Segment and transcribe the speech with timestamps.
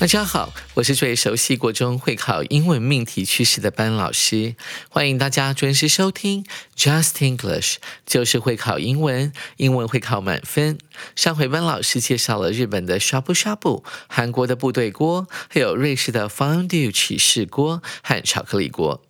[0.00, 4.54] 大家好，我是最熟悉国中会考英文命题趋势的班老师，
[4.88, 7.74] 欢迎大家准时收听 Just English，
[8.06, 10.78] 就是会考英文，英文会考满分。
[11.14, 19.04] 上回班老师介绍了日本的 Shabu Shabu、韩国的部队锅，还有瑞士的 Fondue 起士锅和巧克力锅。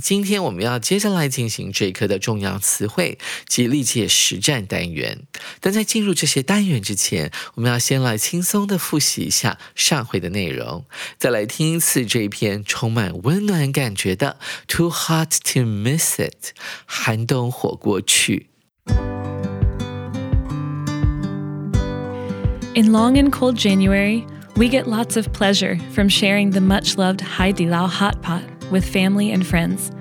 [0.00, 5.26] 今天我们要接着来进行这一课的重要词汇及历届实战单元。
[5.60, 10.35] 但在进入这些单元之前，我们要先来轻松的复习一下上回的。
[10.35, 10.85] 内容，
[11.17, 14.37] 再来听一次这一篇充满温暖感觉的《
[14.75, 16.29] Too Hot to Miss It》
[16.85, 18.47] 寒冬火锅曲。
[22.73, 24.25] In long and cold January,
[24.55, 29.31] we get lots of pleasure from sharing the much loved Haidilao hot pot with family
[29.33, 29.91] and friends.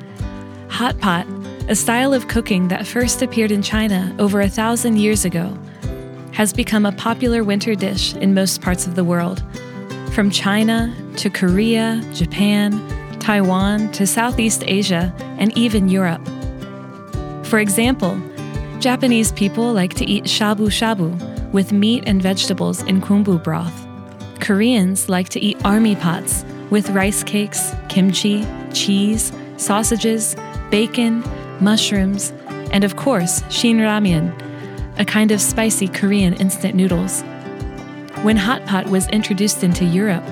[0.69, 1.27] Hot pot,
[1.69, 5.52] a style of cooking that first appeared in China over a thousand years ago,
[6.33, 9.42] has become a popular winter dish in most parts of the world.
[10.16, 12.71] from China to Korea, Japan,
[13.19, 16.25] Taiwan to Southeast Asia, and even Europe.
[17.44, 18.17] For example,
[18.80, 21.11] Japanese people like to eat shabu shabu
[21.52, 23.86] with meat and vegetables in kumbu broth.
[24.39, 30.37] Koreans like to eat army pots with rice cakes, kimchi, cheese, sausages,
[30.71, 31.26] bacon,
[31.59, 32.32] mushrooms,
[32.71, 34.32] and of course, shin ramyun,
[34.97, 37.21] a kind of spicy Korean instant noodles.
[38.25, 40.23] When hot pot was introduced into Europe,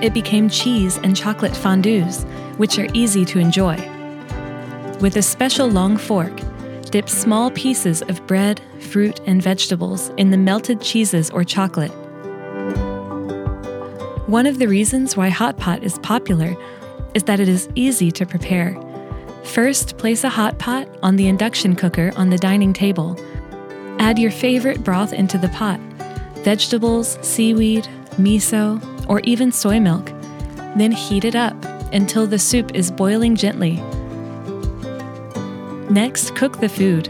[0.00, 2.22] it became cheese and chocolate fondues,
[2.58, 3.74] which are easy to enjoy.
[5.00, 6.30] With a special long fork,
[6.92, 11.90] dip small pieces of bread, fruit, and vegetables in the melted cheeses or chocolate.
[14.28, 16.56] One of the reasons why hot pot is popular
[17.14, 18.80] is that it is easy to prepare.
[19.42, 23.18] First, place a hot pot on the induction cooker on the dining table.
[23.98, 25.80] Add your favorite broth into the pot
[26.42, 30.12] vegetables, seaweed, miso, or even soy milk.
[30.76, 31.56] Then heat it up
[31.92, 33.82] until the soup is boiling gently.
[35.90, 37.08] Next, cook the food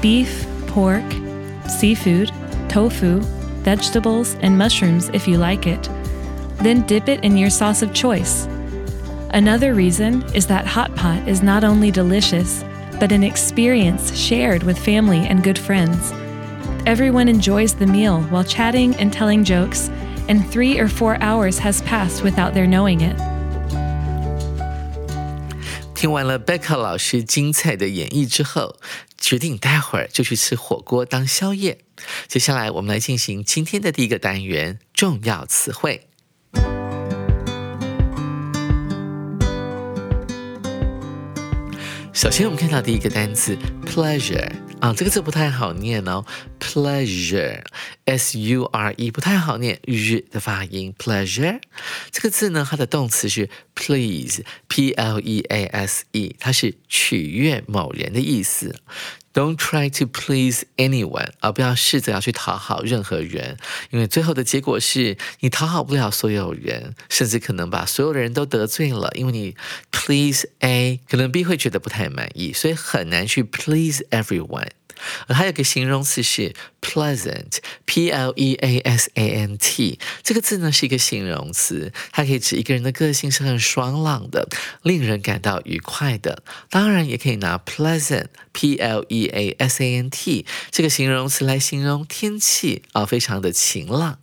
[0.00, 1.04] beef, pork,
[1.68, 2.32] seafood,
[2.68, 3.20] tofu,
[3.62, 5.88] vegetables, and mushrooms if you like it.
[6.58, 8.46] Then dip it in your sauce of choice.
[9.30, 12.64] Another reason is that hot pot is not only delicious,
[12.98, 16.12] but an experience shared with family and good friends.
[16.85, 19.89] Everyone enjoys the meal while chatting and telling jokes,
[20.27, 23.15] and three or four hours has passed without their knowing it.
[25.93, 28.77] 听完了 Becca 老师精彩的演绎之后，
[29.17, 31.79] 决定待会儿就去吃火锅当宵夜。
[32.27, 36.07] 接下来，我们来进行今天的第一个单元——重要词汇。
[42.13, 44.51] 首先，我们看到第一个单词 pleasure
[44.82, 46.24] 啊，这个字不太好念哦
[46.58, 51.60] ，pleasure，s u r e 不太好念日的发音，pleasure
[52.10, 58.74] 这个字呢，它的动词是 please，p l e a s e，它是取悦某人的意思。
[59.32, 63.56] Don't try to please anyone，而不要试着要去讨好任何人，
[63.90, 69.10] 因为最后的结果是你讨好不了所有人，甚至可能把所有的人都得罪了。
[69.14, 69.56] 因为你
[69.90, 74.68] please A，可能 B 会觉得不太满意，所以很难去 please everyone。
[75.26, 84.48] 而它有个形容词是 pleasant，p l e a s a n t，这个字呢是一个形容词，它可以指一个人的个性是很爽朗的，
[84.82, 86.42] 令人感到愉快的。
[86.70, 94.18] 当然也可以拿 pleasant，p l e a s a n t 这个形容词来形容天气啊，非常的晴朗。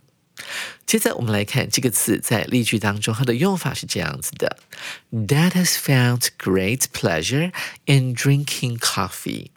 [0.86, 4.56] 接着我们来看这个词在例句当中，它的用法是这样子的
[5.12, 7.52] ：Dad has found great pleasure
[7.84, 9.48] in drinking coffee。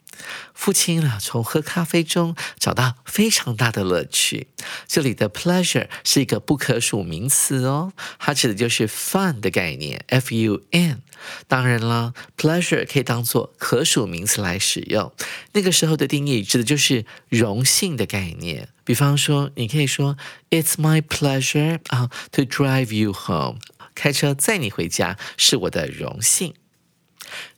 [0.52, 4.48] 父亲啊，从喝咖啡中找到非常大的乐趣。
[4.86, 11.02] 这里的 pleasure 是一个不可数名词哦，它指的就是 fun 的概念，f u n。
[11.48, 15.12] 当然了，pleasure 可以当做可数名词来使用。
[15.52, 18.68] 那个时候的定义指的就是荣幸的概念。
[18.84, 20.16] 比方说，你可以说
[20.50, 23.58] "It's my pleasure 啊，to drive you home。
[23.94, 26.54] 开车载你回家是我的荣幸。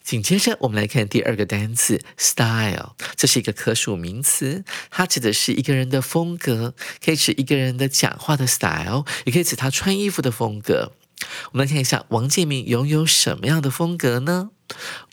[0.07, 10.93] 紧接着，我们来看第二个单词 style，这是一个可数名词，它指的是一个人的风格，可以指一个人的讲话的 style，也可以指他穿衣服的风格。
[11.51, 14.51] 我们来看一下王建民拥有什么样的风格呢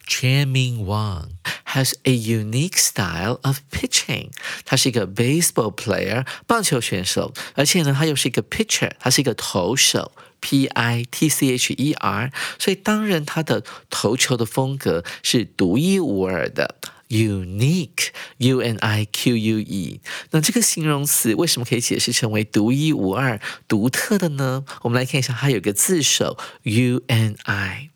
[0.08, 1.30] ？Charming Wang
[1.74, 4.30] has a unique style of pitching。
[4.66, 10.12] 他是一个 baseball player，棒球选手，而且呢，他又是一个 pitcher，他是一个投手。
[10.46, 12.30] P I T C H E R，
[12.60, 16.76] 所以当然他的投球的风格是独一无二的
[17.08, 20.02] ，unique，U N I Q U E。
[20.32, 23.40] 那这个形容词为什么可以解释成为独一无二、
[23.70, 24.66] 独特的呢？
[24.82, 27.90] 我们来看一下，它有个字首，UNI，UNA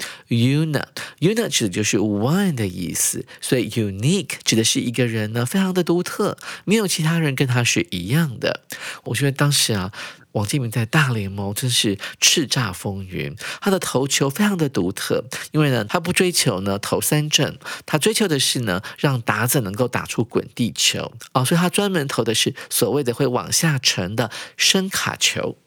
[1.19, 8.61] I，Una，Una 指的就是 one 的意思，所以 unique 指的是一个人呢非常的独特，没有其他人跟他是一样的。
[9.05, 9.91] 我觉得当时啊。
[10.33, 25.57] 王建民在大联盟真是叱咤风云，他的投球非常的独特，因为呢，他不追求呢投三振，他追求的是呢让打者能够打出滚地球哦，所以他专门投的是所谓的会往下沉的深卡球。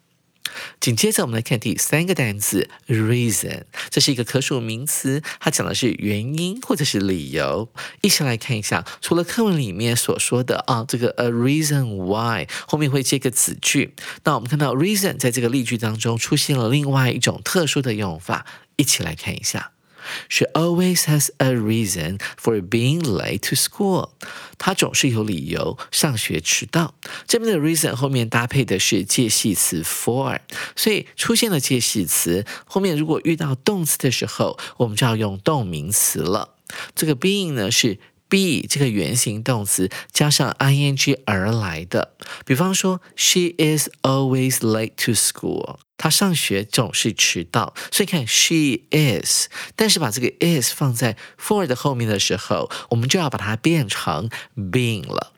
[0.80, 7.68] 紧接着，我们来看第三个单词 reason，这是一个可数名词，它讲的是原因或者是理由。
[8.02, 13.94] 一起来看一下，除了课文里面所说的啊，这个 a reason why 后面会接个子句，
[14.24, 19.72] 那我们看到 reason 在这个例句当中出现了另外一种特殊的用法，一起来看一下。
[20.28, 24.10] She always has a reason for being late to school.
[24.58, 26.94] 她总是有理由上学迟到。
[27.26, 30.40] 这边的 reason 后面搭配的是介系词 for，
[30.76, 36.56] 所以出现了介系词后面，如果遇到动词的时候，我们就要用动名词了。
[36.94, 37.98] 这个 being 呢是。
[38.30, 42.12] be 这个原形动词加上 ing 而来的，
[42.46, 45.78] 比方说，She is always late to school。
[46.00, 55.34] 他上学总是迟到，所以看 she is，但是把这个 is 放在 for 的后面的时候，我们就要把它变成 being 了。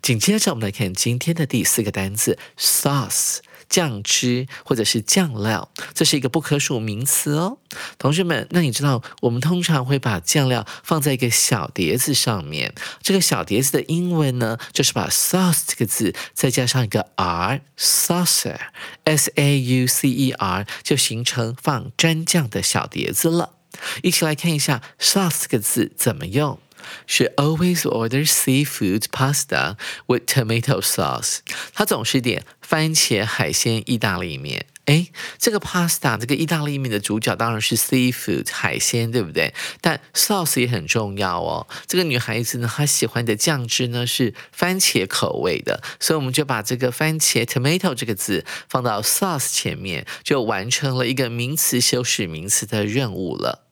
[0.00, 3.40] 紧接着，我们来看今天的第四个单词 sauce。
[3.68, 7.58] 酱汁或者是酱料，这是一个不可数名词哦。
[7.98, 23.54] 同学们，那你知道我们通常会把酱料放在一个小碟子上面，这个小碟子的英文呢，就是把 sauce 这个字再加上一个 r，saucer，s a u c e r，就形成放蘸酱的小碟子了。
[24.02, 26.58] 一起来看一下 sauce 这个字怎么用。
[27.06, 29.76] She always orders seafood pasta
[30.06, 31.38] with tomato sauce。
[31.74, 34.66] 她总是点番茄海鲜意大利面。
[34.86, 39.52] 哎，这个 pasta 这个意大利面的主角当然是 seafood 海鲜，对不对？
[39.82, 41.66] 但 sauce 也很重要哦。
[41.86, 53.67] 这个女孩子呢，她喜欢的酱汁呢是番茄口味的，所以我们就把这个番茄 tomato 这个字放到 sauce 前面，就完成了一个名词修饰名词的任务了。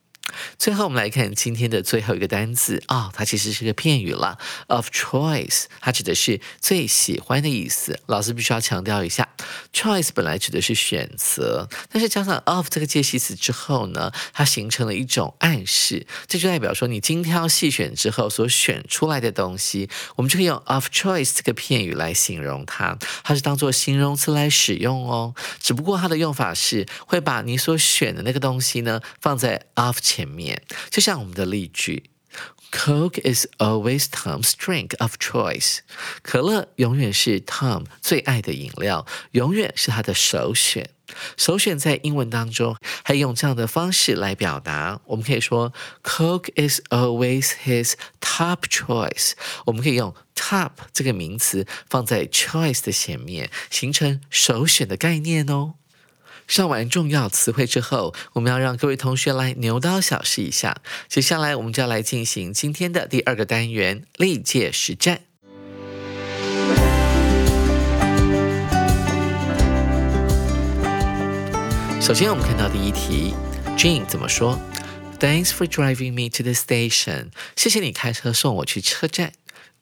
[0.59, 4.39] 最后，我们来看今天的最后一个单词啊，它其实是个片语了
[4.69, 7.99] ，of choice，它指的是最喜欢的意思。
[8.07, 9.29] 老师必须要强调一下
[9.77, 25.35] ，choice 本来指的是选择，但是加上 of 这个介系词之后呢，它形成了一种暗示，这就代表说你精挑细选之后所选出来的东西，我们就可以用 of choice 这个片语来形容它，它是当做形容词来使用哦。
[25.61, 30.27] 只不过它的用法是会把你所选的那个东西呢放在 of 前。
[30.27, 30.61] 面，
[30.91, 32.11] 就像我们的例句
[32.71, 35.79] ，Coke is always Tom's drink of choice。
[36.23, 40.91] 可乐永远是 Tom 最爱的饮料，永远是他的首选。
[41.37, 49.33] 首选在英文当中还用这样的方式来表达，我们可以说 Coke is always his top choice。
[49.67, 55.75] 我们可以用 top 这个名词放在 choice 的前面，形成首选的概念哦。
[56.47, 60.77] 上完重要词汇之后，我们要让各位同学来牛刀小试一下。
[61.09, 65.23] 接下来，我们就要来进行今天的第二个单元——历届实战。
[72.01, 73.35] 首先，我们看到第一题
[73.77, 74.57] ，Jane 怎么说
[75.19, 77.31] ？Thanks for driving me to the station。
[77.57, 79.33] 谢谢你开车送我去车站。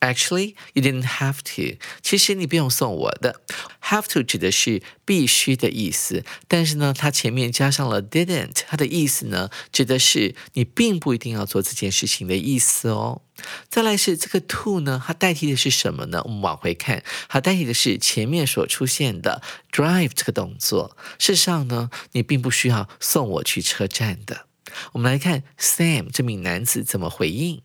[0.04, 1.78] Actually, you didn't have to.
[2.02, 3.40] 其实你不用送我的。
[3.80, 13.22] Have to 指的是必须的意思，但是呢，它前面加上了 didn't，它的意思呢，指的是你并不一定要做这件事情的意思哦。
[13.70, 16.20] 再来是这个 to 呢，它代替的是什么呢？
[16.24, 19.40] 我们往回看，它代替的是前面所出现的
[19.72, 20.96] drive 这个动作。
[21.18, 24.46] 事实上呢，你并不需要送我去车站的。
[24.92, 27.62] 我们来看 Sam 这名男子怎么回应。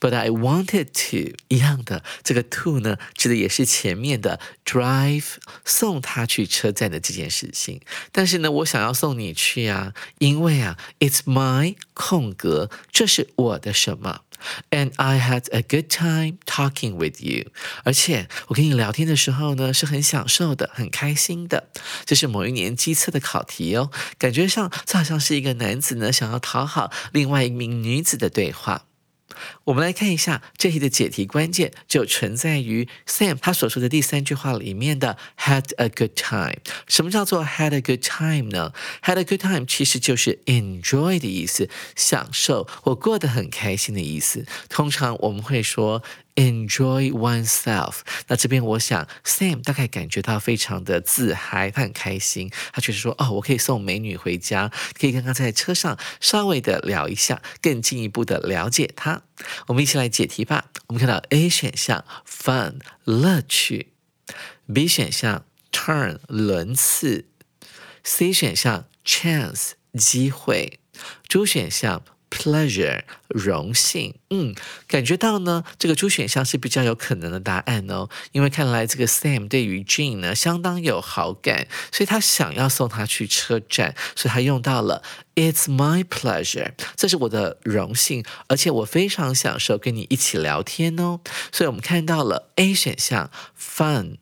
[0.00, 7.80] But I wanted to 一样的，这个 to 呢，指的也是前面的 drive 送他去车站的这件事情。
[8.12, 14.22] 但是呢，我想要送你去啊，因为啊，it's my 空格，这是我的什么
[14.70, 17.50] ？And I had a good time talking with you。
[17.84, 21.68] 而且我跟你聊天的时候呢，是很享受的，很开心的。
[22.04, 28.84] 这是某一年机测的考题哦，感觉上这好像是一个男子呢想要讨好另外一名女子的对话。
[29.64, 36.58] 我们来看一下这题的解题关键，就存在于 Sam 他所说的第三句话里面的 had a good time。
[36.86, 44.46] 什么叫做 had a good time 呢？had a good time 其实就是 enjoy 的意思，享受或过得很开心的意思。
[44.68, 46.02] 通常我们会说。
[46.38, 48.02] Enjoy oneself。
[48.28, 52.48] 那这边我想，Sam 大概感觉到非常的自嗨，他很开心。
[52.72, 59.22] 他确实说：“哦，我可以送美女回家，可以跟她在车上稍微的聊一下，更进一步的了解她。”
[59.66, 60.66] 我们一起来解题吧。
[60.86, 63.94] 我们看到 A 选项 fun 乐趣
[64.72, 67.26] ，B 选项 turn 轮次
[68.04, 70.78] ，C 选项 chance 机会
[71.28, 72.04] ，D 选项。
[72.30, 74.54] Pleasure，荣幸，嗯，
[74.86, 85.02] 感觉到呢，这个 D 选项是比较有可能的答案哦，因为看来这个 Sam 对于 Jean 呢相当有好感，所以他想要送他去车站，所以他用到了
[85.34, 91.20] It's my pleasure，这是我的荣幸，而且我非常享受跟你一起聊天哦，
[91.50, 94.16] 所以我们看到了 A 选项 Fun。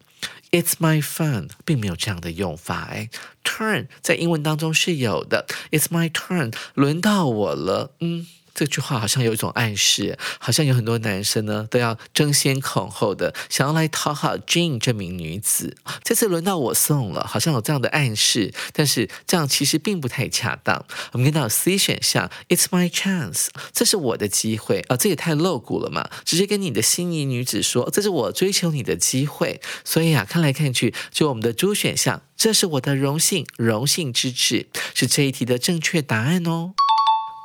[0.56, 2.88] It's my fun，并没有这样的用法。
[2.90, 3.10] 哎
[3.44, 5.44] ，turn 在英文当中是有的。
[5.70, 7.92] It's my turn，轮到我了。
[8.00, 8.26] 嗯。
[8.56, 15.76] 这句话好像有一种暗示，好像有很多男生呢都要争先恐后的想要来讨好 Jane 这名女子。
[16.02, 20.86] 这次轮到我送了，好像有这样的暗示，但是这样其实并不太恰当。
[21.12, 26.08] 我们看到 C 选项，It's my chance，这是我的机会啊，这也太露骨了嘛！
[26.24, 29.60] 直接跟你的心仪女子说，这是我追求你的机会。
[29.84, 36.72] 所以啊，看来看去，就我们的 D 选项，这是我的荣幸，荣幸之至，是这一题的正确答案哦。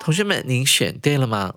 [0.01, 1.55] 同学们，您选对了吗？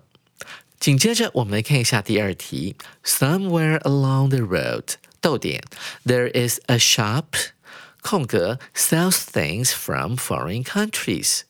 [0.78, 2.74] 紧接着，我们来看一下第二题。
[3.04, 5.62] Somewhere along the road，逗点，
[6.04, 7.26] there is a shop，
[8.00, 11.42] 空格，sells things from foreign countries。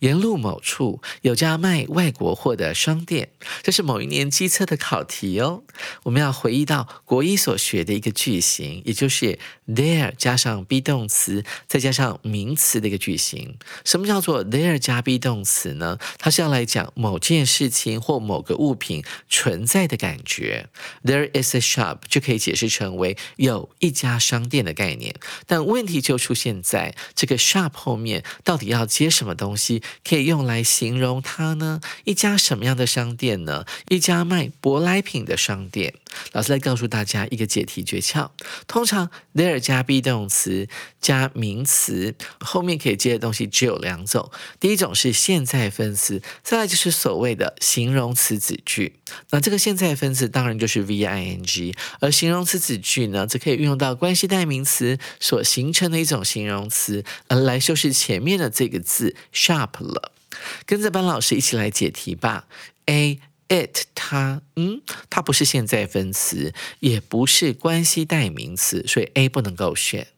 [0.00, 3.30] 沿路某处有家卖外国货的商店，
[3.62, 5.62] 这是某一年机测的考题哦。
[6.04, 9.38] 我们要回忆到国一所学的一个句型，也就是
[9.68, 13.56] there 加上 be 动词，再加上名词的一个句型。
[13.84, 15.98] 什么叫做 there 加 be 动词呢？
[16.18, 20.68] 它是要来讲某件事情或某个物品存在的感觉。
[21.04, 25.14] There is a shop 就可以解释成为有一家商店的概念。
[25.46, 29.75] 但问题就出现在这个 shop 后面，到底要接什么东西？
[30.04, 31.80] 可以用来形容它呢？
[32.04, 33.64] 一家什么样的商店呢？
[33.88, 35.94] 一家卖舶来品的商店。
[36.32, 38.30] 老师来告诉大家一个解题诀窍：
[38.66, 40.68] 通常 there 加 be 动词
[41.00, 48.94] 加名词后面可以接的东西只有两种，第一种是现在分词，再来就是所谓的形容词子句。
[49.30, 60.12] 那这个现在分词当然就是 v i n g，而形容词子句呢，则可以运用到关系代名词所形成的一种形容词，而来修饰前面的这个字 sharp 了。
[60.66, 62.46] 跟着班老师一起来解题吧。
[62.86, 63.18] A
[63.48, 70.08] it 它嗯，它不是现在分词，也不是关系代名词，所以 A 不能够选。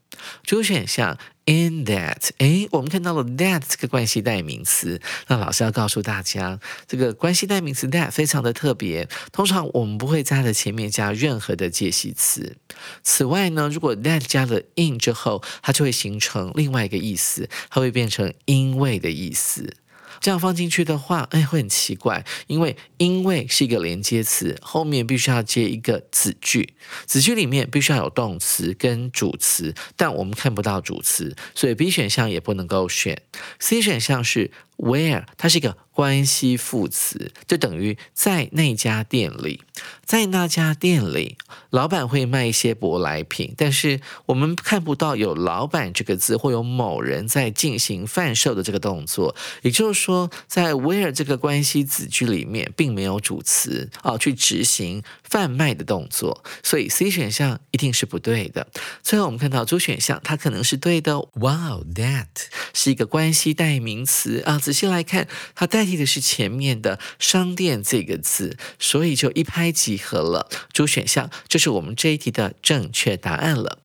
[0.42, 6.58] 主选项 in that，哎，我们看到了 that 这个关系代名词，那老师要告诉大家，
[6.88, 12.56] 这个关系代名词 that 非常的特别，通常我们不会在它的前面加任何的介系词。
[13.04, 19.76] 此外呢，如果 that 加了 in 之后，它就会形成另外一个意思，它会变成因为的意思。
[20.20, 26.74] 这样放进去的话，哎，会很奇怪，因为因为是一个连接词，后面必须要接一个子句，
[27.06, 33.22] 子句里面必须要有动词跟主词，但我们看不到主词，所以 B 选项也不能够选。
[33.58, 39.60] C 选项是 where 它是一个关系副词，就等于在那家店里，
[40.04, 41.36] 在那家店里，
[41.70, 49.34] 老板会卖一些舶来品，但是我们看不到有“老板”这个字，或有某人在进行贩售的这个动作。
[49.62, 58.68] 也就是说，在 where 这个关系子句里面，并没有主词啊去执行贩卖的动作，所以 C 选项一定是不对的。
[59.02, 61.18] 最后我们看到 D 选项，它可能是对的。
[61.34, 62.26] Wow, that
[62.72, 70.50] 是一个关系代名词啊，仔细来看，它代替的是前面的商店这个字，所以就一拍即合了。
[70.74, 73.80] 主选项就是我们这一题的正确答案了。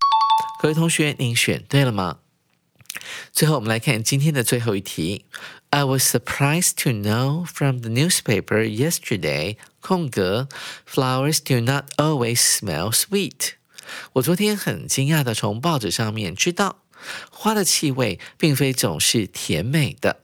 [0.61, 2.17] 各位同学，您选对了吗？
[3.31, 5.23] 最后我们来看今天的最后一题。
[5.69, 10.49] I was surprised to know from the newspaper yesterday，空格
[10.85, 13.51] ，flowers do not always smell sweet。
[14.15, 16.79] 我昨天很惊讶的从报纸上面知道。
[17.31, 20.22] 花的气味并非总是甜美的。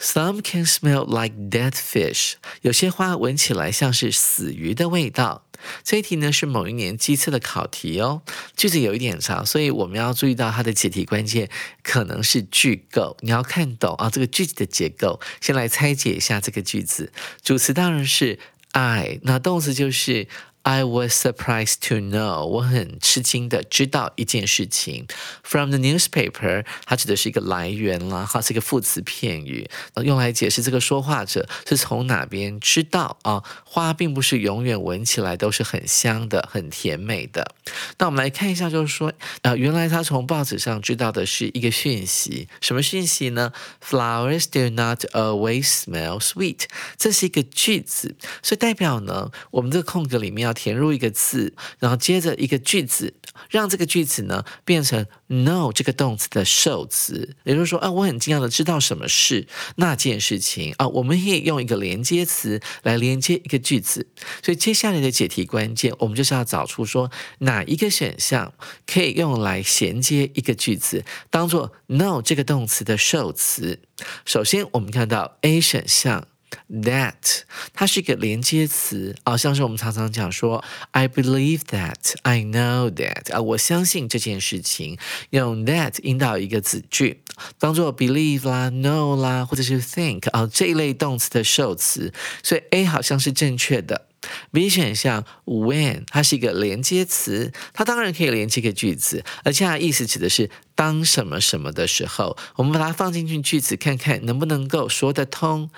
[0.00, 2.32] Some can smell like dead fish。
[2.62, 5.44] 有些花闻起来像是死鱼的味道。
[5.84, 8.22] 这一题呢是某一年机测的考题哦，
[8.56, 11.50] 句子有一点长，所以我们要注意到它的解题关键
[11.82, 13.18] 可能是句构。
[13.20, 15.20] 你要看懂啊这个句子的结构。
[15.42, 18.38] 先来拆解一下这个句子，主词当然是
[18.72, 20.26] I，那动词就是。
[20.62, 25.06] I was surprised to know，我很吃惊的知道一件事情。
[25.42, 29.68] From the newspaper，它指的是一个来源啦，哈，是一个副词片语，
[30.04, 33.42] 用来解释这个说话者是从哪边知道啊。
[33.64, 37.54] 花并不是永远闻起来都是很香的、很甜美的。
[37.98, 39.12] 那我们来看一下，就是说，
[39.42, 43.52] 啊，原来他从报纸上知道的是一个讯息，什么讯息呢
[43.82, 46.64] ？Flowers do not always smell sweet，
[46.98, 53.14] 这是一个句子，所以代表呢，我们这个空格里面要填入一个字，然后接着一个句子，
[53.48, 63.60] 让这个句子呢变成 know 这个动词的受词，也就是说，啊，我很惊讶的知道什么是那件事情啊，我们可以用一个连接词来连接一个。
[63.60, 64.08] 句子，
[64.42, 68.54] 所以接下来的解题关键，我们就是要找出说哪一个选项
[68.86, 73.78] 可以用来衔接一个句子，当做 know 这个动词的受词。
[74.24, 76.29] 首先，我们看到 A 选项。
[76.68, 77.42] That
[77.72, 84.98] 它是一个连接词啊，像是我们常常讲说，I believe that, I know that 啊，我相信这件事情，
[85.30, 87.22] 用 that 引导一个子句，
[87.58, 94.06] 当做 believe 啦、know 啦，或者是 think 啊这一类动词的受词，所以 A 好像是正确的。
[94.52, 105.70] B 选项 when 它是一个连接词，它当然可以连接一个句子，而且它意思指的是当什么什么的时候，我们把它放进去句子，看看能不能够说得通。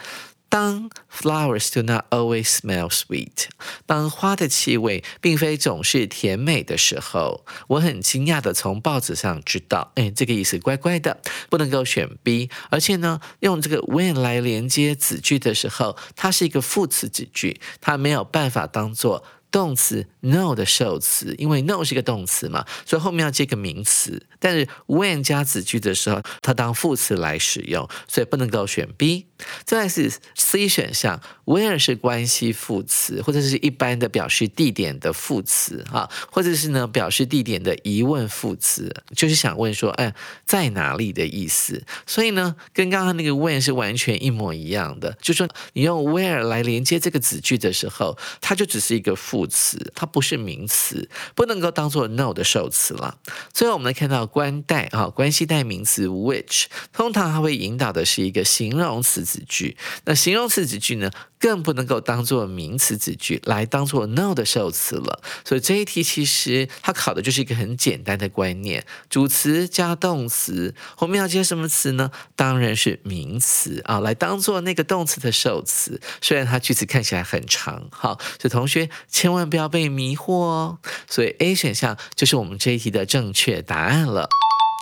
[0.52, 3.46] 当 flowers do not always smell sweet，
[3.86, 12.50] 当花的气味并非总是甜美的时候，我很惊讶的从报纸上知道，哎，这个意思怪怪的，不能够选 B。
[12.68, 19.24] 而且呢，用这个 when 来连接子句的时候，它是一个副词子句，它没有办法当做。
[19.52, 24.26] 动词 know 的受词，因为 know 是一个动词嘛，所以后面要接个名词。
[24.40, 29.26] 但是 when 加子句的时候，它当副词来使用，所以不能够选 B。
[29.64, 40.14] 再来是 C 选项，where 是关系副词，或者是一般的表示地点的副词啊，或者是呢表示地点的疑问副词，就是想问说，哎，
[40.46, 41.84] 在哪里的意思。
[42.06, 49.41] 所以呢，跟刚刚那个 when 是完全一模一样的，就说你用 where 来连接这个子句的时候，它就只是一个副。
[49.42, 53.18] 副词，它不是名词，不能够当做 no 的受词了。
[53.52, 59.76] 最后我们来看到关代啊，关系代名词 which，通常它会引导的是一个形容词子句。
[60.04, 65.20] 那形容词子句呢，更不能够当做名词子句来当做 no 的受词了。
[65.44, 72.12] 所以这一题其实它考的就是一个很简单的观念：主词加动词，后面要接什么词呢？
[72.36, 76.00] 当然是名词啊，来当做那个动词的受词。
[76.20, 79.31] 虽然它句子看起来很长，好，所以同学千。
[79.32, 80.78] 千万不要被迷惑哦！
[81.08, 84.28] 所以 A 选项就是我们这一题的正确答案了。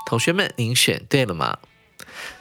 [0.07, 1.59] 同学们，您选对了吗？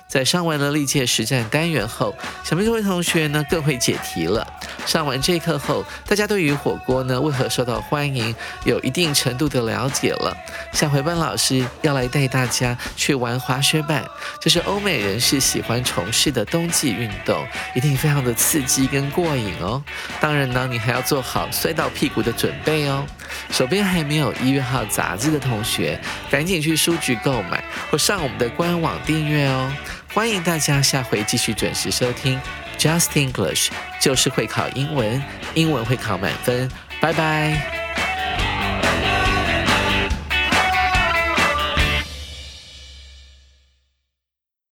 [0.10, 4.45] 在上完了历届实战单元后，想必各位同学呢更会解题了。
[4.88, 10.36] 上完这一课后，大家对于火锅呢为何受到欢迎有一定程度的了解了。
[10.74, 14.04] 下回班老师要来带大家去玩滑雪板，
[14.41, 17.45] 这是欧美人士喜欢从事的冬季运动，
[17.76, 19.80] 一定非常的刺激跟过瘾哦。
[20.19, 23.06] 当然呢，你还要做好摔到屁股的准备哦。
[23.52, 29.72] 手边还没有一月号杂志的同学，赶紧去书局购买或上我们的官网订阅哦。
[30.19, 32.38] 欢迎大家下回继续准时收听
[32.77, 33.69] Just English，
[34.01, 36.69] 就是会考英文，英文会考满分。
[36.99, 37.88] 拜拜。